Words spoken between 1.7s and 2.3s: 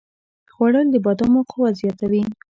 زیاتوي